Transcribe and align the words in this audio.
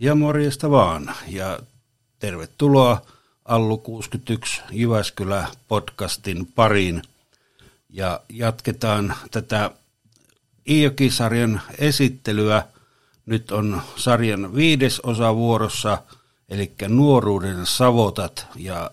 Ja 0.00 0.14
morjesta 0.14 0.70
vaan. 0.70 1.14
Ja 1.28 1.58
tervetuloa 2.18 3.02
Allu 3.44 3.78
61 3.78 4.62
Jyväskylä 4.70 5.46
podcastin 5.68 6.46
pariin. 6.54 7.02
Ja 7.90 8.20
jatketaan 8.28 9.14
tätä 9.30 9.70
Iijoki-sarjan 10.68 11.60
esittelyä. 11.78 12.62
Nyt 13.26 13.50
on 13.50 13.82
sarjan 13.96 14.54
viides 14.54 15.00
osa 15.00 15.34
vuorossa, 15.36 15.98
eli 16.48 16.72
nuoruuden 16.88 17.66
savotat. 17.66 18.46
Ja 18.56 18.90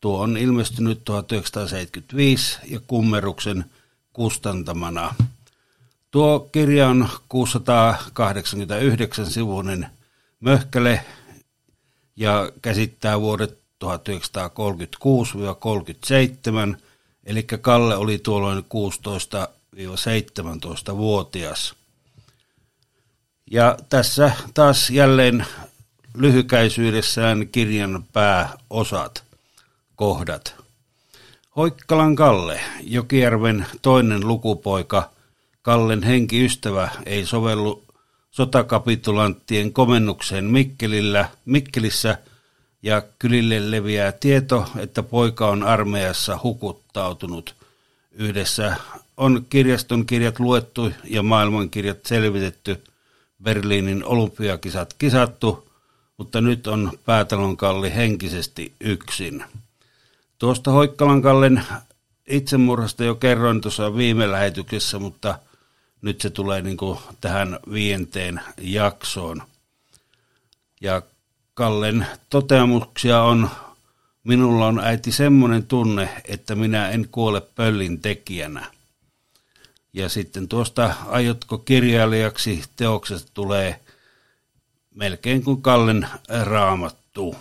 tuo 0.00 0.20
on 0.20 0.36
ilmestynyt 0.36 1.04
1975 1.04 2.58
ja 2.64 2.80
Kummeruksen 2.86 3.64
kustantamana. 4.12 5.14
Tuo 6.10 6.48
kirja 6.52 6.88
on 6.88 7.08
689 7.28 9.26
sivuinen 9.26 9.86
möhkäle 10.42 11.04
ja 12.16 12.52
käsittää 12.62 13.20
vuodet 13.20 13.58
1936-37, 13.84 16.76
eli 17.24 17.42
Kalle 17.42 17.96
oli 17.96 18.18
tuolloin 18.18 18.64
16-17-vuotias. 19.76 21.74
Ja 23.50 23.76
tässä 23.88 24.32
taas 24.54 24.90
jälleen 24.90 25.46
lyhykäisyydessään 26.14 27.48
kirjan 27.48 28.04
pääosat, 28.12 29.24
kohdat. 29.96 30.54
Hoikkalan 31.56 32.16
Kalle, 32.16 32.60
Jokijärven 32.80 33.66
toinen 33.82 34.28
lukupoika, 34.28 35.10
Kallen 35.62 36.02
henkiystävä, 36.02 36.90
ei 37.06 37.26
sovellu 37.26 37.84
sotakapitulanttien 38.32 39.72
komennukseen 39.72 40.44
Mikkelillä, 40.44 41.28
Mikkelissä 41.44 42.18
ja 42.82 43.02
kylille 43.18 43.70
leviää 43.70 44.12
tieto, 44.12 44.68
että 44.76 45.02
poika 45.02 45.48
on 45.48 45.62
armeijassa 45.62 46.38
hukuttautunut. 46.42 47.54
Yhdessä 48.12 48.76
on 49.16 49.46
kirjaston 49.50 50.06
kirjat 50.06 50.40
luettu 50.40 50.92
ja 51.04 51.22
maailmankirjat 51.22 52.06
selvitetty, 52.06 52.84
Berliinin 53.42 54.04
olympiakisat 54.04 54.94
kisattu, 54.98 55.68
mutta 56.16 56.40
nyt 56.40 56.66
on 56.66 56.92
päätalonkalli 57.04 57.94
henkisesti 57.94 58.72
yksin. 58.80 59.44
Tuosta 60.38 60.70
Hoikkalankallen 60.70 61.64
itsemurhasta 62.26 63.04
jo 63.04 63.14
kerroin 63.14 63.60
tuossa 63.60 63.96
viime 63.96 64.30
lähetyksessä, 64.30 64.98
mutta– 64.98 65.38
nyt 66.02 66.20
se 66.20 66.30
tulee 66.30 66.62
niin 66.62 66.76
kuin 66.76 66.98
tähän 67.20 67.58
viienteen 67.72 68.40
jaksoon. 68.60 69.42
Ja 70.80 71.02
Kallen 71.54 72.06
toteamuksia 72.30 73.22
on, 73.22 73.50
minulla 74.24 74.66
on 74.66 74.78
äiti 74.78 75.12
semmoinen 75.12 75.66
tunne, 75.66 76.08
että 76.24 76.54
minä 76.54 76.88
en 76.88 77.08
kuole 77.12 77.40
pöllin 77.40 78.00
tekijänä. 78.00 78.66
Ja 79.92 80.08
sitten 80.08 80.48
tuosta 80.48 80.94
aiotko 81.06 81.58
kirjailijaksi 81.58 82.62
teoksesta 82.76 83.30
tulee 83.34 83.80
melkein 84.94 85.44
kuin 85.44 85.62
Kallen 85.62 86.08
raamattu. 86.44 87.36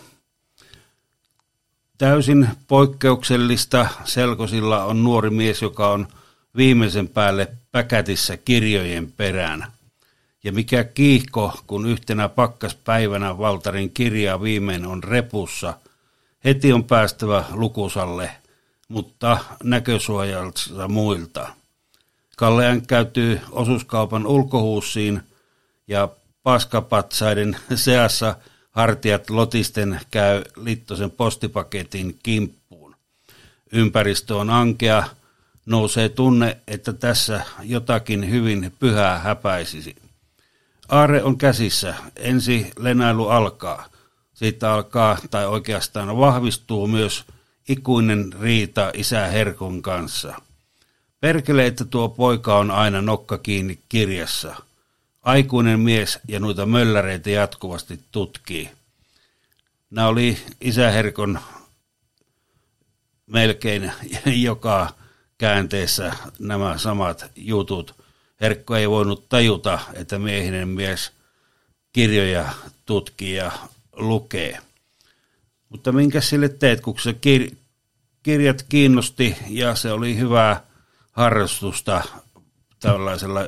Täysin 1.97 2.49
poikkeuksellista 2.67 3.87
Selkosilla 4.05 4.83
on 4.83 5.03
nuori 5.03 5.29
mies, 5.29 5.61
joka 5.61 5.89
on– 5.91 6.07
viimeisen 6.55 7.07
päälle 7.07 7.47
päkätissä 7.71 8.37
kirjojen 8.37 9.11
perään. 9.11 9.67
Ja 10.43 10.51
mikä 10.51 10.83
kiihko, 10.83 11.59
kun 11.67 11.85
yhtenä 11.85 12.29
pakkaspäivänä 12.29 13.37
Valtarin 13.37 13.89
kirja 13.89 14.41
viimein 14.41 14.85
on 14.85 15.03
repussa, 15.03 15.73
heti 16.43 16.73
on 16.73 16.83
päästävä 16.83 17.45
lukusalle, 17.51 18.31
mutta 18.87 19.37
näkösuojalta 19.63 20.87
muilta. 20.87 21.47
Kallean 22.37 22.81
käytyy 22.81 23.41
osuuskaupan 23.51 24.27
ulkohuussiin 24.27 25.21
ja 25.87 26.09
paskapatsaiden 26.43 27.57
seassa 27.75 28.35
hartiat 28.71 29.29
lotisten 29.29 29.99
käy 30.11 30.43
Littosen 30.55 31.11
postipaketin 31.11 32.19
kimppuun. 32.23 32.95
Ympäristö 33.71 34.35
on 34.35 34.49
ankea, 34.49 35.03
nousee 35.65 36.09
tunne, 36.09 36.57
että 36.67 36.93
tässä 36.93 37.41
jotakin 37.63 38.29
hyvin 38.29 38.73
pyhää 38.79 39.19
häpäisisi. 39.19 39.95
Aare 40.89 41.23
on 41.23 41.37
käsissä. 41.37 41.95
Ensi 42.15 42.71
lenailu 42.79 43.27
alkaa. 43.27 43.85
Siitä 44.33 44.73
alkaa, 44.73 45.17
tai 45.31 45.47
oikeastaan 45.47 46.17
vahvistuu 46.17 46.87
myös 46.87 47.25
ikuinen 47.69 48.33
riita 48.41 48.91
isä 48.93 49.27
Herkon 49.27 49.81
kanssa. 49.81 50.41
Perkele, 51.19 51.65
että 51.65 51.85
tuo 51.85 52.09
poika 52.09 52.57
on 52.57 52.71
aina 52.71 53.01
nokka 53.01 53.37
kiinni 53.37 53.79
kirjassa. 53.89 54.55
Aikuinen 55.21 55.79
mies 55.79 56.19
ja 56.27 56.39
noita 56.39 56.65
mölläreitä 56.65 57.29
jatkuvasti 57.29 57.99
tutkii. 58.11 58.69
Nämä 59.89 60.07
oli 60.07 60.37
isä 60.61 60.91
Herkon 60.91 61.39
melkein 63.27 63.91
joka 64.49 64.93
käänteessä 65.41 66.13
nämä 66.39 66.77
samat 66.77 67.31
jutut. 67.35 67.95
Herkko 68.41 68.75
ei 68.75 68.89
voinut 68.89 69.29
tajuta, 69.29 69.79
että 69.93 70.19
miehinen 70.19 70.67
mies 70.67 71.11
kirjoja 71.93 72.49
tutkii 72.85 73.35
ja 73.35 73.51
lukee. 73.93 74.59
Mutta 75.69 75.91
minkä 75.91 76.21
sille 76.21 76.49
teet, 76.49 76.81
kun 76.81 76.99
se 76.99 77.11
kir- 77.11 77.55
kirjat 78.23 78.65
kiinnosti 78.69 79.37
ja 79.47 79.75
se 79.75 79.91
oli 79.91 80.17
hyvää 80.17 80.63
harrastusta 81.11 82.03
tällaisella 82.79 83.47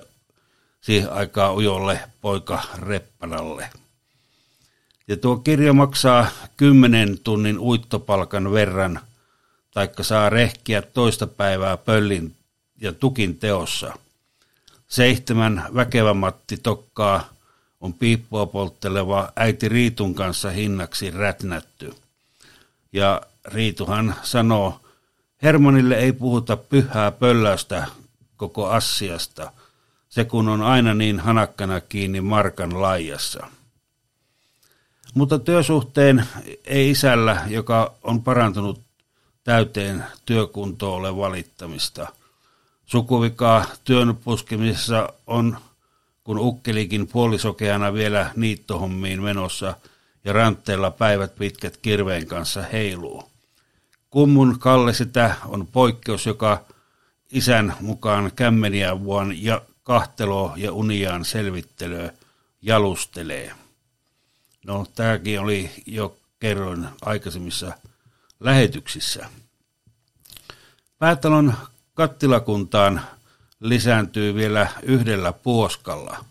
siihen 0.81 1.11
aikaa 1.11 1.53
ujolle 1.53 1.99
poika 2.21 2.61
Reppanalle. 2.75 3.69
Ja 5.07 5.17
tuo 5.17 5.37
kirja 5.37 5.73
maksaa 5.73 6.27
10 6.57 7.19
tunnin 7.19 7.59
uittopalkan 7.59 8.51
verran– 8.51 8.99
taikka 9.73 10.03
saa 10.03 10.29
rehkiä 10.29 10.81
toista 10.81 11.27
päivää 11.27 11.77
pöllin 11.77 12.35
ja 12.81 12.93
tukin 12.93 13.37
teossa. 13.37 13.93
Seitsemän 14.87 15.65
väkevä 15.75 16.13
Matti 16.13 16.57
Tokkaa 16.57 17.29
on 17.81 17.93
piippua 17.93 18.45
poltteleva 18.45 19.31
äiti 19.35 19.69
Riitun 19.69 20.15
kanssa 20.15 20.49
hinnaksi 20.49 21.11
rätnätty. 21.11 21.93
Ja 22.93 23.21
Riituhan 23.45 24.15
sanoo, 24.23 24.79
Hermanille 25.43 25.95
ei 25.95 26.13
puhuta 26.13 26.57
pyhää 26.57 27.11
pölläystä 27.11 27.87
koko 28.37 28.67
assiasta, 28.67 29.51
se 30.09 30.25
kun 30.25 30.49
on 30.49 30.61
aina 30.61 30.93
niin 30.93 31.19
hanakkana 31.19 31.81
kiinni 31.81 32.21
Markan 32.21 32.81
laijassa. 32.81 33.47
Mutta 35.13 35.39
työsuhteen 35.39 36.27
ei 36.65 36.89
isällä, 36.89 37.41
joka 37.47 37.93
on 38.03 38.23
parantunut 38.23 38.82
täyteen 39.43 40.03
työkuntoon 40.25 40.99
ole 40.99 41.17
valittamista. 41.17 42.07
Sukuvikaa 42.85 43.65
työn 43.83 44.15
puskemisessa 44.15 45.09
on, 45.27 45.57
kun 46.23 46.39
ukkelikin 46.39 47.07
puolisokeana 47.07 47.93
vielä 47.93 48.31
niittohommiin 48.35 49.21
menossa 49.21 49.73
ja 50.25 50.33
rantteella 50.33 50.91
päivät 50.91 51.35
pitkät 51.35 51.77
kirveen 51.77 52.27
kanssa 52.27 52.61
heiluu. 52.61 53.23
Kummun 54.09 54.59
Kalle 54.59 54.93
sitä 54.93 55.35
on 55.45 55.67
poikkeus, 55.67 56.25
joka 56.25 56.63
isän 57.31 57.75
mukaan 57.81 58.31
kämmeniä 58.35 58.99
vuon 59.03 59.43
ja 59.43 59.61
kahtelo 59.83 60.53
ja 60.55 60.73
uniaan 60.73 61.25
selvittelyä 61.25 62.13
jalustelee. 62.61 63.51
No, 64.65 64.85
tämäkin 64.95 65.39
oli 65.39 65.71
jo 65.85 66.17
kerroin 66.39 66.87
aikaisemmissa 67.01 67.73
lähetyksissä. 68.39 69.29
Päätalon 70.99 71.53
kattilakuntaan 71.93 73.01
lisääntyy 73.59 74.35
vielä 74.35 74.67
yhdellä 74.83 75.33
puoskalla. 75.33 76.25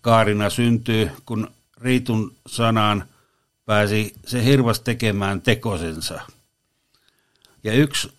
Kaarina 0.00 0.50
syntyy, 0.50 1.10
kun 1.26 1.50
Riitun 1.80 2.36
sanaan 2.46 3.04
pääsi 3.64 4.14
se 4.26 4.44
hirvas 4.44 4.80
tekemään 4.80 5.40
tekosensa. 5.40 6.20
Ja 7.64 7.72
yksi 7.72 8.12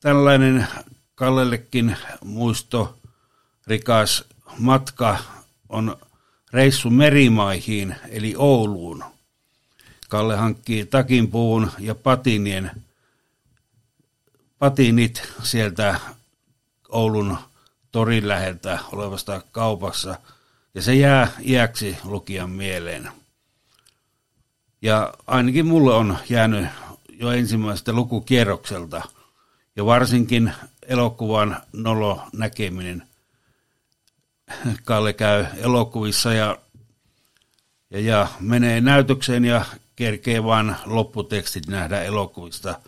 tällainen 0.00 0.66
Kallellekin 1.14 1.96
muisto 2.24 2.98
rikas 3.66 4.24
matka 4.58 5.18
on 5.68 5.96
reissu 6.52 6.90
merimaihin 6.90 7.96
eli 8.08 8.34
Ouluun– 8.36 9.04
Kalle 10.10 10.36
hankkii 10.36 10.86
takinpuun 10.86 11.70
ja 11.78 11.94
patinien, 11.94 12.70
patinit 14.58 15.22
sieltä 15.42 16.00
Oulun 16.88 17.38
torin 17.92 18.28
läheltä 18.28 18.78
olevasta 18.92 19.42
kaupassa, 19.52 20.18
ja 20.74 20.82
se 20.82 20.94
jää 20.94 21.28
iäksi 21.40 21.96
lukijan 22.04 22.50
mieleen. 22.50 23.08
Ja 24.82 25.14
ainakin 25.26 25.66
mulle 25.66 25.94
on 25.94 26.18
jäänyt 26.28 26.66
jo 27.08 27.30
ensimmäisestä 27.30 27.92
lukukierrokselta 27.92 29.02
ja 29.76 29.84
varsinkin 29.86 30.52
elokuvan 30.82 31.62
nolo 31.72 32.22
näkeminen. 32.32 33.02
Kalle 34.84 35.12
käy 35.12 35.46
elokuvissa 35.56 36.32
ja, 36.32 36.58
ja, 37.90 38.00
ja 38.00 38.28
menee 38.40 38.80
näytökseen 38.80 39.44
ja 39.44 39.64
kerkee 40.00 40.44
vain 40.44 40.76
lopputekstit 40.86 41.66
nähdä 41.66 42.02
elokuvista. 42.02 42.80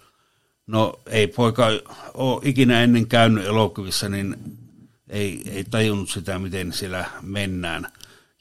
No 0.66 1.00
ei 1.06 1.26
poika 1.26 1.66
ole 2.14 2.40
ikinä 2.44 2.82
ennen 2.82 3.06
käynyt 3.06 3.46
elokuvissa, 3.46 4.08
niin 4.08 4.36
ei, 5.08 5.42
ei 5.50 5.64
tajunnut 5.64 6.10
sitä, 6.10 6.38
miten 6.38 6.72
siellä 6.72 7.04
mennään. 7.22 7.88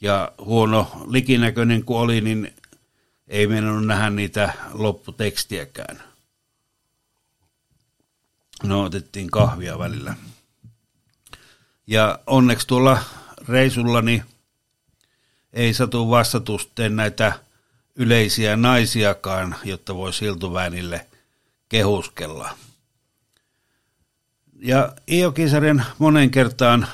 Ja 0.02 0.32
huono 0.38 1.06
likinäköinen 1.08 1.84
kuin 1.84 1.98
oli, 1.98 2.22
niin 2.22 2.54
ei 3.28 3.48
mennyt 3.48 3.86
nähdä 3.86 4.10
niitä 4.10 4.54
lopputekstiäkään. 4.74 6.04
No 8.64 8.84
otettiin 8.84 9.32
kahvia 9.32 9.80
välillä. 9.80 10.16
Ja 11.88 12.20
onneksi 12.28 12.68
tuolla 12.68 13.00
reisullani 13.48 14.24
ei 15.54 15.74
satu 15.74 16.10
vastatusten 16.10 16.96
näitä 16.96 17.34
yleisiä 17.96 18.56
naisiakaan, 18.56 19.56
jotta 19.64 19.96
voi 19.96 20.14
siltuväänille 20.14 21.08
kehuskella. 21.70 22.50
Ja 24.60 24.94
Iokisarjan 25.12 25.86
monen 26.00 26.32
kertaan 26.32 26.88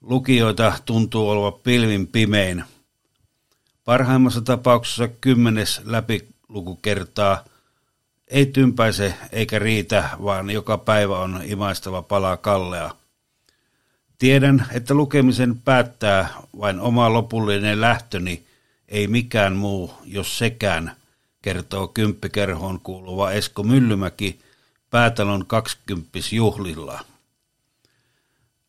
lukijoita 0.00 0.72
tuntuu 0.84 1.28
olevan 1.28 1.60
pilvin 1.60 2.06
pimein. 2.06 2.64
Parhaimmassa 3.84 4.40
tapauksessa 4.40 5.08
kymmenes 5.08 5.80
läpilukukertaa 5.84 7.44
ei 8.28 8.46
tympäise 8.46 9.14
eikä 9.32 9.58
riitä, 9.58 10.08
vaan 10.24 10.50
joka 10.50 10.78
päivä 10.78 11.18
on 11.18 11.40
imaistava 11.44 12.02
pala 12.02 12.36
kallea. 12.36 12.94
Tiedän, 14.18 14.66
että 14.72 14.94
lukemisen 14.94 15.58
päättää 15.58 16.28
vain 16.58 16.80
oma 16.80 17.12
lopullinen 17.12 17.80
lähtöni, 17.80 18.46
ei 18.90 19.06
mikään 19.06 19.56
muu, 19.56 19.94
jos 20.04 20.38
sekään, 20.38 20.96
kertoo 21.42 21.88
kymppikerhoon 21.88 22.80
kuuluva 22.80 23.32
Esko 23.32 23.62
Myllymäki– 23.62 24.38
päätalon 24.90 25.46
20 25.46 26.18
juhlilla. 26.32 27.04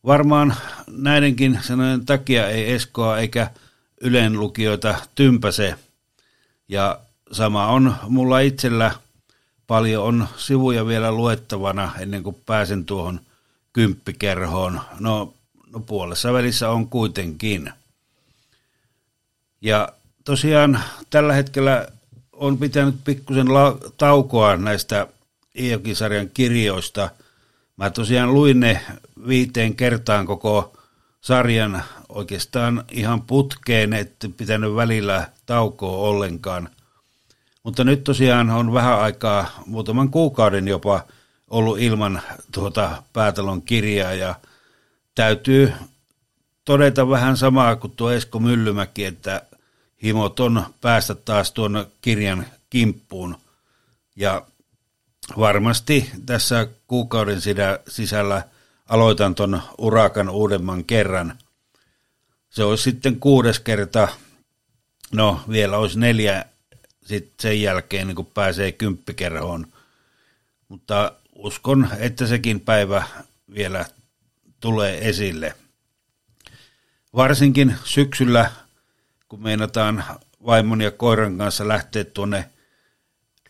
Varmaan 0.05 0.55
näidenkin 0.87 1.59
sanojen 1.61 2.05
takia 2.05 2.47
ei 2.49 2.71
Eskoa 2.71 3.17
eikä 3.17 3.51
Ylen 4.01 4.39
lukijoita 4.39 4.95
tympäse. 5.15 5.75
Ja 6.67 6.99
sama 7.31 7.67
on 7.67 7.95
mulla 8.07 8.39
itsellä. 8.39 8.91
Paljon 9.67 10.03
on 10.03 10.27
sivuja 10.37 10.87
vielä 10.87 11.11
luettavana 11.11 11.91
ennen 11.99 12.23
kuin 12.23 12.35
pääsen 12.45 12.85
tuohon 12.85 13.19
kymppikerhoon. 13.73 14.81
No, 14.99 15.33
no 15.73 15.79
puolessa 15.79 16.33
välissä 16.33 16.69
on 16.69 16.87
kuitenkin. 16.87 17.71
Ja 19.61 19.89
tosiaan 20.25 20.79
tällä 21.09 21.33
hetkellä 21.33 21.87
on 22.33 22.57
pitänyt 22.57 22.95
pikkusen 23.03 23.53
la- 23.53 23.77
taukoa 23.97 24.57
näistä 24.57 25.07
Iokisarjan 25.59 26.29
kirjoista. 26.33 27.09
Mä 27.77 27.89
tosiaan 27.89 28.33
luin 28.33 28.59
ne 28.59 28.81
viiteen 29.27 29.75
kertaan 29.75 30.25
koko 30.25 30.77
sarjan 31.21 31.83
oikeastaan 32.09 32.83
ihan 32.91 33.21
putkeen, 33.21 33.93
että 33.93 34.29
pitänyt 34.37 34.75
välillä 34.75 35.27
taukoa 35.45 35.97
ollenkaan. 35.97 36.69
Mutta 37.63 37.83
nyt 37.83 38.03
tosiaan 38.03 38.49
on 38.49 38.73
vähän 38.73 38.99
aikaa, 38.99 39.63
muutaman 39.65 40.09
kuukauden 40.09 40.67
jopa, 40.67 41.03
ollut 41.49 41.79
ilman 41.79 42.21
tuota 42.51 43.03
päätalon 43.13 43.61
kirjaa 43.61 44.13
ja 44.13 44.35
täytyy 45.15 45.73
todeta 46.65 47.09
vähän 47.09 47.37
samaa 47.37 47.75
kuin 47.75 47.93
tuo 47.95 48.11
Esko 48.11 48.39
Myllymäki, 48.39 49.05
että 49.05 49.41
himot 50.03 50.39
on 50.39 50.65
päästä 50.81 51.15
taas 51.15 51.51
tuon 51.51 51.85
kirjan 52.01 52.45
kimppuun. 52.69 53.37
Ja 54.15 54.45
varmasti 55.37 56.11
tässä 56.25 56.67
kuukauden 56.87 57.41
sisällä 57.87 58.43
aloitan 58.89 59.35
ton 59.35 59.61
urakan 59.77 60.29
uudemman 60.29 60.83
kerran. 60.83 61.37
Se 62.49 62.63
olisi 62.63 62.83
sitten 62.83 63.19
kuudes 63.19 63.59
kerta, 63.59 64.07
no 65.11 65.41
vielä 65.49 65.77
olisi 65.77 65.99
neljä 65.99 66.45
sitten 67.05 67.33
sen 67.39 67.61
jälkeen, 67.61 68.07
niin 68.07 68.15
kun 68.15 68.25
pääsee 68.25 68.71
kymppikerhoon. 68.71 69.67
Mutta 70.67 71.11
uskon, 71.35 71.89
että 71.97 72.27
sekin 72.27 72.59
päivä 72.59 73.03
vielä 73.53 73.85
tulee 74.59 75.09
esille. 75.09 75.55
Varsinkin 77.15 77.75
syksyllä, 77.83 78.51
kun 79.31 79.43
meinataan 79.43 80.03
vaimon 80.45 80.81
ja 80.81 80.91
koiran 80.91 81.37
kanssa 81.37 81.67
lähteä 81.67 82.03
tuonne 82.03 82.49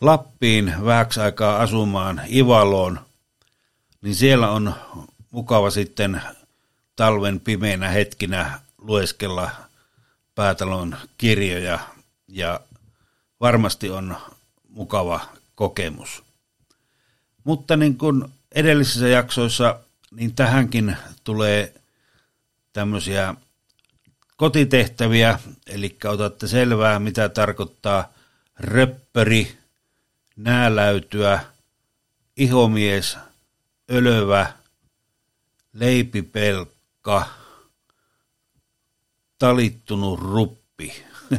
Lappiin 0.01 0.73
vähäksi 0.85 1.19
aikaa 1.19 1.61
asumaan 1.61 2.21
Ivaloon, 2.33 2.99
niin 4.01 4.15
siellä 4.15 4.49
on 4.49 4.75
mukava 5.31 5.69
sitten 5.69 6.21
talven 6.95 7.39
pimeinä 7.39 7.87
hetkinä 7.89 8.59
lueskella 8.77 9.51
päätalon 10.35 10.97
kirjoja 11.17 11.79
ja 12.27 12.59
varmasti 13.39 13.89
on 13.89 14.17
mukava 14.69 15.19
kokemus. 15.55 16.23
Mutta 17.43 17.77
niin 17.77 17.97
kuin 17.97 18.25
edellisissä 18.51 19.07
jaksoissa, 19.07 19.79
niin 20.11 20.35
tähänkin 20.35 20.97
tulee 21.23 21.73
tämmöisiä 22.73 23.35
kotitehtäviä, 24.41 25.39
eli 25.67 25.97
otatte 26.05 26.47
selvää, 26.47 26.99
mitä 26.99 27.29
tarkoittaa 27.29 28.13
röppöri, 28.59 29.57
nääläytyä, 30.35 31.39
ihomies, 32.37 33.17
ölövä, 33.91 34.53
leipipelkka, 35.73 37.25
talittunut 39.39 40.19
ruppi. 40.19 41.03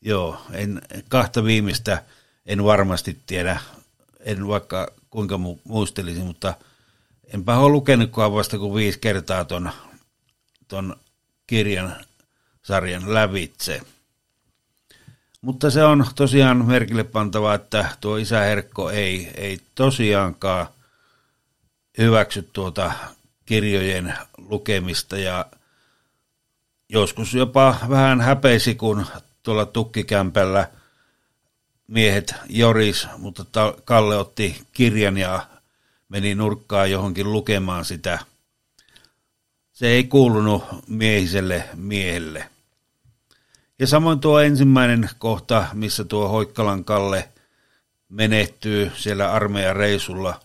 Joo, 0.00 0.40
en, 0.52 0.82
kahta 1.08 1.44
viimeistä 1.44 2.02
en 2.46 2.64
varmasti 2.64 3.18
tiedä, 3.26 3.60
en 4.20 4.48
vaikka 4.48 4.88
kuinka 5.10 5.36
mu- 5.36 5.60
muistelisin, 5.64 6.26
mutta 6.26 6.54
enpä 7.34 7.58
ole 7.58 7.72
lukenutkaan 7.72 8.32
vasta 8.32 8.58
kuin 8.58 8.74
viisi 8.74 8.98
kertaa 8.98 9.44
ton, 9.44 9.70
ton 10.68 10.96
kirjan 11.50 11.96
sarjan 12.62 13.14
lävitse. 13.14 13.80
Mutta 15.40 15.70
se 15.70 15.84
on 15.84 16.06
tosiaan 16.14 16.66
merkille 16.66 17.04
pantava, 17.04 17.54
että 17.54 17.88
tuo 18.00 18.16
isä 18.16 18.40
Herkko 18.40 18.90
ei, 18.90 19.30
ei 19.34 19.60
tosiaankaan 19.74 20.66
hyväksy 21.98 22.48
tuota 22.52 22.92
kirjojen 23.46 24.14
lukemista 24.38 25.18
ja 25.18 25.46
joskus 26.88 27.34
jopa 27.34 27.76
vähän 27.88 28.20
häpeisi, 28.20 28.74
kun 28.74 29.06
tuolla 29.42 29.66
tukkikämpällä 29.66 30.68
miehet 31.86 32.34
joris, 32.48 33.08
mutta 33.18 33.44
Kalle 33.84 34.16
otti 34.16 34.62
kirjan 34.72 35.16
ja 35.16 35.46
meni 36.08 36.34
nurkkaan 36.34 36.90
johonkin 36.90 37.32
lukemaan 37.32 37.84
sitä. 37.84 38.18
Se 39.80 39.88
ei 39.88 40.04
kuulunut 40.04 40.64
miehiselle 40.86 41.68
miehelle. 41.74 42.50
Ja 43.78 43.86
samoin 43.86 44.20
tuo 44.20 44.40
ensimmäinen 44.40 45.10
kohta, 45.18 45.66
missä 45.72 46.04
tuo 46.04 46.28
Hoikkalan 46.28 46.84
Kalle 46.84 47.28
menehtyy 48.08 48.92
siellä 48.96 49.32
armeijan 49.32 49.76
reisulla. 49.76 50.40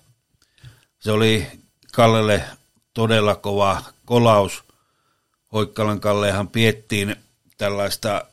Se 0.99 1.11
oli 1.11 1.47
Kallelle 1.93 2.43
todella 2.93 3.35
kova 3.35 3.83
kolaus. 4.05 4.63
Hoikkalan 5.53 5.99
Kallehan 5.99 6.47
piettiin 6.47 7.15
tällaista 7.57 8.25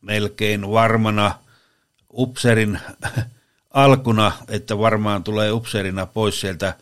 melkein 0.00 0.70
varmana 0.70 1.38
upserin 2.12 2.80
alkuna, 3.70 4.32
että 4.48 4.78
varmaan 4.78 5.24
tulee 5.24 5.52
upserina 5.52 6.06
pois 6.06 6.40
sieltä 6.40 6.74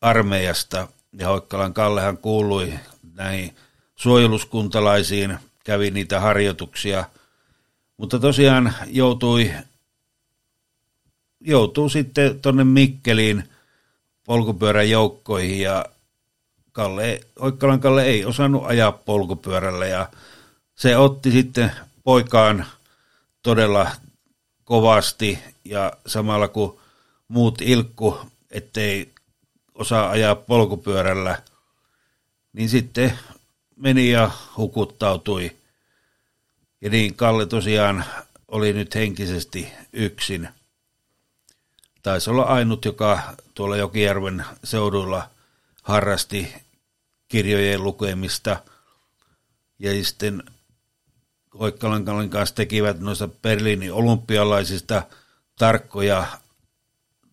armeijasta. 0.00 0.88
Ja 1.12 1.28
Hoikkalan 1.28 1.74
Kallehan 1.74 2.18
kuului 2.18 2.74
näihin 3.14 3.56
suojeluskuntalaisiin 3.96 5.38
kävi 5.64 5.90
niitä 5.90 6.20
harjoituksia, 6.20 7.04
mutta 7.96 8.18
tosiaan 8.18 8.74
joutui, 8.86 9.52
joutuu 11.40 11.88
sitten 11.88 12.40
tuonne 12.40 12.64
Mikkeliin 12.64 13.44
polkupyörän 14.24 14.90
joukkoihin 14.90 15.60
ja 15.60 15.84
Kalle, 16.72 17.20
Oikkalan 17.38 17.80
Kalle 17.80 18.04
ei 18.04 18.24
osannut 18.24 18.62
ajaa 18.66 18.92
polkupyörällä 18.92 19.86
ja 19.86 20.08
se 20.74 20.96
otti 20.96 21.30
sitten 21.30 21.72
poikaan 22.04 22.66
todella 23.42 23.90
kovasti 24.64 25.38
ja 25.64 25.92
samalla 26.06 26.48
kun 26.48 26.78
muut 27.28 27.60
ilkku, 27.60 28.18
ettei 28.50 29.12
osaa 29.78 30.10
ajaa 30.10 30.34
polkupyörällä, 30.34 31.42
niin 32.52 32.68
sitten 32.68 33.18
meni 33.76 34.10
ja 34.10 34.30
hukuttautui. 34.56 35.56
Ja 36.80 36.90
niin 36.90 37.14
Kalle 37.14 37.46
tosiaan 37.46 38.04
oli 38.48 38.72
nyt 38.72 38.94
henkisesti 38.94 39.72
yksin. 39.92 40.48
Taisi 42.02 42.30
olla 42.30 42.42
ainut, 42.42 42.84
joka 42.84 43.20
tuolla 43.54 43.76
Jokijärven 43.76 44.44
seudulla 44.64 45.30
harrasti 45.82 46.54
kirjojen 47.28 47.84
lukemista. 47.84 48.56
Ja 49.78 50.04
sitten 50.04 50.42
Hoikkalan 51.58 52.30
kanssa 52.30 52.54
tekivät 52.54 53.00
noista 53.00 53.28
Berliinin 53.28 53.92
olympialaisista 53.92 55.02
tarkkoja 55.58 56.26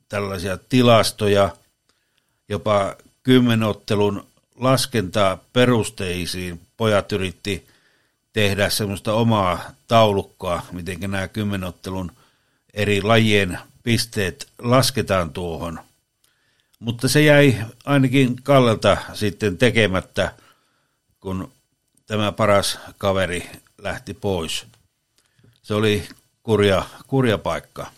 tällaisia 0.09 0.57
tilastoja, 0.57 1.49
jopa 2.49 2.95
kymmenottelun 3.23 4.27
laskentaa 4.55 5.37
perusteisiin. 5.53 6.61
Pojat 6.77 7.11
yritti 7.11 7.67
tehdä 8.33 8.69
semmoista 8.69 9.13
omaa 9.13 9.71
taulukkoa, 9.87 10.65
miten 10.71 10.99
nämä 10.99 11.27
kymmenottelun 11.27 12.11
eri 12.73 13.01
lajien 13.01 13.59
pisteet 13.83 14.47
lasketaan 14.59 15.29
tuohon. 15.29 15.79
Mutta 16.79 17.07
se 17.07 17.21
jäi 17.21 17.57
ainakin 17.85 18.35
Kallelta 18.43 18.97
sitten 19.13 19.57
tekemättä, 19.57 20.31
kun 21.19 21.51
tämä 22.05 22.31
paras 22.31 22.79
kaveri 22.97 23.49
lähti 23.77 24.13
pois. 24.13 24.65
Se 25.61 25.73
oli 25.73 26.07
kurja, 26.43 26.83
kurja 27.07 27.37
paikka. 27.37 27.91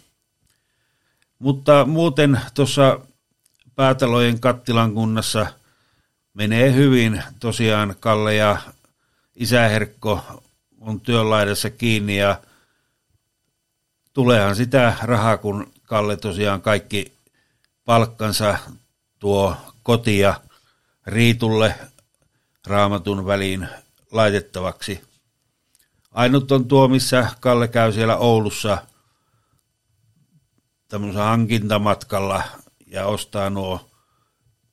Mutta 1.39 1.85
muuten 1.85 2.41
tuossa 2.53 2.99
Päätalojen 3.77 4.39
kattilan 4.39 4.93
kunnassa 4.93 5.47
menee 6.33 6.73
hyvin. 6.73 7.23
Tosiaan 7.39 7.95
Kalle 7.99 8.35
ja 8.35 8.57
isäherkko 9.35 10.41
on 10.81 11.01
työnlaidassa 11.01 11.69
kiinni 11.69 12.17
ja 12.17 12.41
tuleehan 14.13 14.55
sitä 14.55 14.93
rahaa, 15.01 15.37
kun 15.37 15.71
Kalle 15.83 16.17
tosiaan 16.17 16.61
kaikki 16.61 17.13
palkkansa 17.85 18.57
tuo 19.19 19.57
kotia 19.83 20.41
Riitulle 21.05 21.75
raamatun 22.67 23.25
väliin 23.25 23.67
laitettavaksi. 24.11 25.01
Ainut 26.11 26.51
on 26.51 26.67
tuo, 26.67 26.87
missä 26.87 27.29
Kalle 27.39 27.67
käy 27.67 27.91
siellä 27.91 28.17
Oulussa 28.17 28.77
tämmöisellä 30.87 31.25
hankintamatkalla 31.25 32.43
ja 32.87 33.05
ostaa 33.05 33.49
nuo 33.49 33.89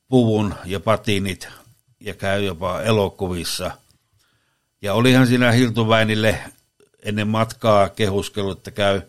puvun 0.09 0.54
ja 0.64 0.80
patinit 0.80 1.49
ja 2.00 2.14
käy 2.14 2.44
jopa 2.44 2.80
elokuvissa. 2.80 3.71
Ja 4.83 4.94
olihan 4.94 5.26
siinä 5.26 5.52
Hiltuväinille 5.52 6.38
ennen 7.02 7.28
matkaa 7.28 7.88
kehuskellut, 7.88 8.59
että 8.59 8.71
käy 8.71 9.02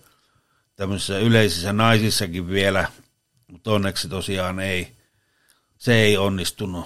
tämmöisissä 0.76 1.20
yleisissä 1.20 1.74
naisissakin 1.74 2.50
vielä, 2.50 2.92
mutta 3.52 3.72
onneksi 3.72 4.10
tosiaan 4.10 4.60
ei, 4.60 4.96
se 5.78 5.96
ei 5.96 6.18
onnistunut. 6.18 6.86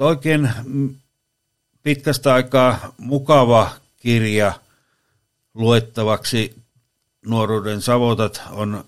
Oikein 0.00 0.50
pitkästä 1.82 2.34
aikaa 2.34 2.94
mukava 2.98 3.70
kirja 3.96 4.52
luettavaksi. 5.54 6.66
Nuoruuden 7.26 7.82
savotat 7.82 8.42
on 8.50 8.84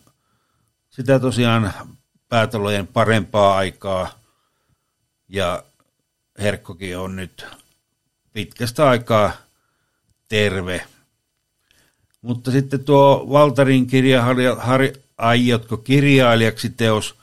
sitä 0.99 1.21
tosiaan 1.21 1.73
päätalojen 2.29 2.87
parempaa 2.87 3.57
aikaa 3.57 4.11
ja 5.29 5.63
Herkkokin 6.39 6.99
on 6.99 7.17
nyt 7.17 7.47
pitkästä 8.33 8.89
aikaa 8.89 9.33
terve. 10.29 10.87
Mutta 12.23 12.51
sitten 12.51 12.85
tuo 12.85 13.27
Valtarin 13.31 13.87
kirja, 13.87 14.23
Harri, 14.59 14.93
aiotko 15.19 15.77
kirjailijaksi 15.77 16.71
teos, 16.71 17.15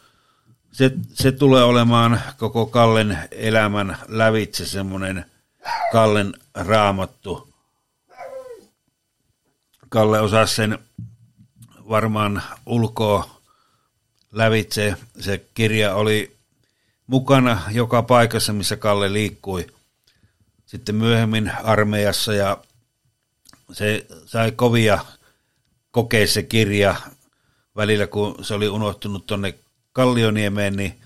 se, 0.72 0.92
se 1.14 1.32
tulee 1.32 1.64
olemaan 1.64 2.22
koko 2.38 2.66
Kallen 2.66 3.18
elämän 3.32 3.98
lävitse 4.08 4.66
semmoinen 4.66 5.26
Kallen 5.92 6.34
raamattu. 6.54 7.54
Kalle 9.90 10.20
osaa 10.20 10.46
sen 10.46 10.80
varmaan 11.90 12.44
ulkoa 12.66 13.35
lävitse. 14.36 14.96
Se 15.20 15.46
kirja 15.54 15.96
oli 15.96 16.36
mukana 17.08 17.62
joka 17.72 18.02
paikassa, 18.02 18.54
missä 18.54 18.78
Kalle 18.78 19.14
liikkui. 19.14 19.68
Sitten 20.66 20.96
myöhemmin 20.96 21.52
armeijassa 21.64 22.34
ja 22.34 22.58
se 23.72 24.06
sai 24.26 24.52
kovia 24.52 25.06
kokea 25.92 26.28
se 26.28 26.44
kirja 26.44 26.96
välillä, 27.76 28.08
kun 28.08 28.46
se 28.46 28.54
oli 28.54 28.68
unohtunut 28.70 29.28
tuonne 29.28 29.54
Kallioniemeen, 29.94 30.76
niin 30.76 31.02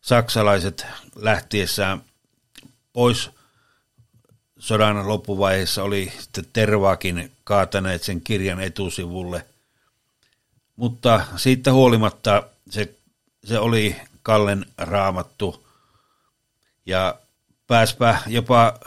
saksalaiset 0.00 0.86
lähtiessään 1.16 2.02
pois 2.92 3.30
sodan 4.58 5.08
loppuvaiheessa 5.08 5.82
oli 5.82 6.12
tervaakin 6.52 7.32
kaataneet 7.44 8.02
sen 8.02 8.20
kirjan 8.20 8.60
etusivulle. 8.60 9.44
Mutta 10.76 11.20
siitä 11.36 11.72
huolimatta 11.72 12.42
se, 12.70 12.94
se 13.44 13.58
oli 13.58 13.96
Kallen 14.22 14.66
raamattu. 14.78 15.66
Ja 16.86 17.18
pääspä 17.66 18.18
jopa 18.26 18.78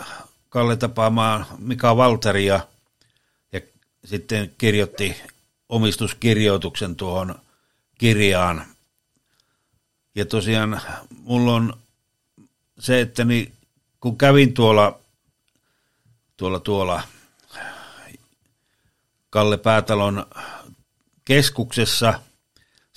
Kalle 0.50 0.76
tapaamaan 0.78 1.46
Mika 1.58 1.98
Valtaria 1.98 2.68
ja 3.52 3.62
sitten 4.06 4.56
kirjoitti 4.58 5.22
omistuskirjoituksen 5.70 6.96
tuohon 6.96 7.36
kirjaan. 7.98 8.66
Ja 10.16 10.26
tosiaan 10.26 10.82
mulla 11.24 11.54
on 11.54 11.78
se, 12.80 13.02
että 13.02 13.26
niin, 13.26 13.54
kun 14.00 14.18
kävin 14.18 14.54
tuolla, 14.54 15.00
tuolla, 16.38 16.60
tuolla 16.60 17.04
Kalle 19.30 19.58
Päätalon 19.58 20.26
keskuksessa, 21.26 22.20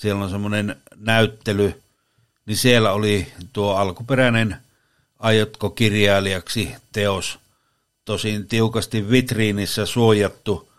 siellä 0.04 0.24
on 0.24 0.30
semmoinen 0.30 0.76
näyttely, 0.96 1.82
niin 2.46 2.56
siellä 2.56 2.92
oli 2.92 3.32
tuo 3.52 3.74
alkuperäinen 3.74 4.56
Aiotko 5.18 5.70
kirjailijaksi 5.70 6.74
teos, 6.92 7.38
tosin 8.04 8.48
tiukasti 8.48 9.10
vitriinissä 9.10 9.86
suojattu, 9.86 10.72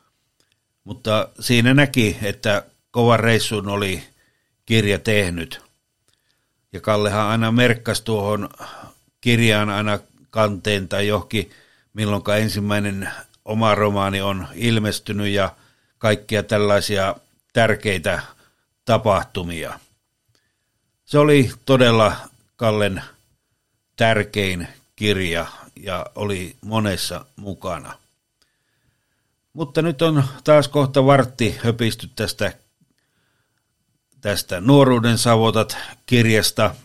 mutta 0.83 1.29
siinä 1.39 1.73
näki, 1.73 2.17
että 2.21 2.65
kovan 2.91 3.19
reissun 3.19 3.67
oli 3.67 4.03
kirja 4.65 4.99
tehnyt. 4.99 5.61
Ja 6.73 6.81
Kallehan 6.81 7.27
aina 7.27 7.51
merkkasi 7.51 8.03
tuohon 8.03 8.49
kirjaan 9.21 9.69
aina 9.69 9.99
kanteen 10.29 10.87
tai 10.87 11.07
johonkin, 11.07 11.51
milloin 11.93 12.23
ensimmäinen 12.39 13.09
oma 13.45 13.75
romaani 13.75 14.21
on 14.21 14.47
ilmestynyt 14.53 15.27
ja 15.27 15.55
kaikkia 15.97 16.43
tällaisia 16.43 17.15
tärkeitä 17.53 18.34
tapahtumia. 18.85 19.79
Se 21.05 21.17
oli 21.19 21.51
todella 21.65 22.15
Kallen 22.55 23.01
tärkein 23.95 24.67
kirja 24.95 25.47
ja 25.75 26.05
oli 26.15 26.55
monessa 26.61 27.25
mukana. 27.35 27.93
Mutta 29.53 29.81
nyt 29.81 30.01
on 30.01 30.23
taas 30.43 30.67
kohta 30.67 31.05
vartti 31.05 31.57
höpisty 31.63 32.09
tästä, 32.15 32.53
tästä 34.21 34.61
Nuoruuden 34.61 35.17
savotat 35.17 35.77
kirjasta 36.05 36.75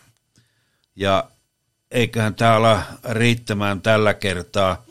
ja 0.95 1.29
eiköhän 1.91 2.35
tämä 2.35 2.55
ala 2.55 2.83
riittämään 3.09 3.81
tällä 3.81 4.13
kertaa. 4.13 4.83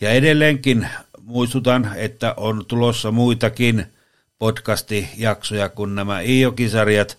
Ja 0.00 0.10
edelleenkin 0.10 0.88
muistutan, 1.22 1.92
että 1.96 2.34
on 2.36 2.64
tulossa 2.68 3.10
muitakin 3.10 3.93
podcastijaksoja 4.38 5.68
kuin 5.68 5.94
nämä 5.94 6.20
Iokisarjat. 6.20 7.18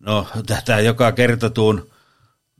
No, 0.00 0.26
tätä 0.46 0.80
joka 0.80 1.12
kerta 1.12 1.50
tuun 1.50 1.90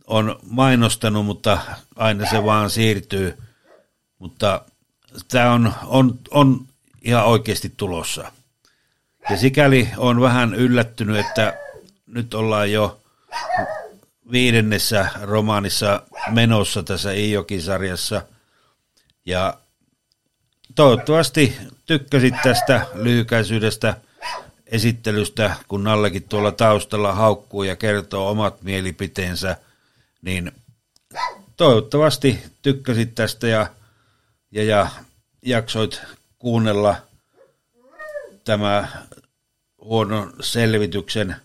on 0.07 0.39
mainostanut, 0.43 1.27
mutta 1.27 1.59
aina 1.97 2.31
se 2.31 2.45
vaan 2.45 2.71
siirtyy. 2.71 3.39
Mutta 4.19 4.65
tämä 5.29 5.53
on, 5.53 5.73
on, 5.87 6.19
on 6.31 6.67
ihan 7.03 7.25
oikeasti 7.25 7.73
tulossa. 7.77 8.33
Ja 9.31 9.37
sikäli 9.37 9.89
on 9.97 10.21
vähän 10.21 10.55
yllättynyt, 10.55 11.27
että 11.27 11.59
nyt 12.07 12.35
ollaan 12.35 12.73
jo 12.73 13.01
viidennessä 14.33 15.09
romaanissa 15.23 16.03
menossa 16.31 16.83
tässä 16.83 17.13
Iijoki-sarjassa. 17.13 18.23
Ja 19.27 19.59
toivottavasti 20.75 21.57
tykkäsit 21.87 22.35
tästä 22.43 22.87
lyhykäisyydestä 22.95 23.97
esittelystä, 24.67 25.57
kun 25.69 25.85
Nallekin 25.85 26.29
tuolla 26.29 26.53
taustalla 26.53 27.13
haukkuu 27.13 27.63
ja 27.63 27.77
kertoo 27.77 28.31
omat 28.31 28.63
mielipiteensä, 28.63 29.57
niin 30.23 30.53
toivottavasti 31.57 32.43
tykkäsit 32.63 33.15
tästä 33.15 33.49
ja, 33.49 33.67
ja, 34.51 34.65
ja 34.65 34.89
jaksoit 35.43 36.01
kuunnella 36.39 36.97
tämä 38.45 38.89
huonon 39.81 40.33
selvityksen 40.41 41.37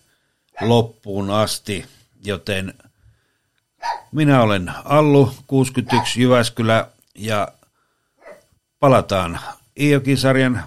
loppuun 0.62 1.30
asti, 1.30 1.86
joten 2.24 2.74
minä 4.12 4.42
olen 4.42 4.72
Allu, 4.86 5.34
61 5.48 6.22
Jyväskylä 6.22 6.88
ja 7.16 7.48
palataan 8.80 9.40
Iokisarjan 9.80 10.64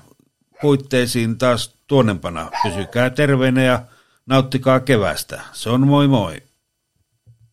puitteisiin 0.60 1.38
taas 1.38 1.74
tuonnempana. 1.86 2.50
Pysykää 2.62 3.10
terveinä 3.10 3.62
ja 3.62 3.82
nauttikaa 4.26 4.80
kevästä. 4.80 5.40
Se 5.52 5.70
on 5.70 5.86
moi 5.86 6.08
moi. 6.08 6.42